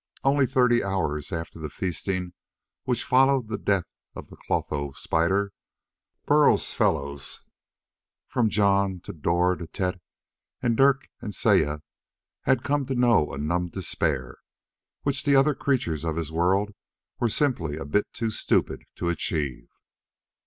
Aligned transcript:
Only 0.23 0.47
thirty 0.47 0.83
hours 0.83 1.31
after 1.31 1.59
the 1.59 1.69
feasting 1.69 2.33
which 2.85 3.03
followed 3.03 3.49
the 3.49 3.57
death 3.59 3.85
of 4.15 4.29
the 4.29 4.35
clotho 4.47 4.93
spider, 4.93 5.53
Burl's 6.25 6.73
fellows 6.73 7.41
from 8.27 8.49
Jon 8.49 8.99
to 9.01 9.13
Dor 9.13 9.55
to 9.55 9.67
Tet 9.67 10.01
and 10.59 10.75
Dik 10.75 11.11
and 11.21 11.35
Saya 11.35 11.81
had 12.45 12.63
come 12.63 12.87
to 12.87 12.95
know 12.95 13.31
a 13.31 13.37
numb 13.37 13.69
despair 13.69 14.37
which 15.03 15.21
the 15.23 15.35
other 15.35 15.53
creatures 15.53 16.03
of 16.03 16.15
his 16.15 16.31
world 16.31 16.71
were 17.19 17.29
simply 17.29 17.77
a 17.77 17.85
bit 17.85 18.07
too 18.11 18.31
stupid 18.31 18.85
to 18.95 19.07
achieve. 19.07 19.67